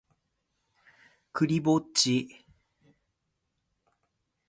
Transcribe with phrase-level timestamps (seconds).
[1.31, 2.43] クリぼっち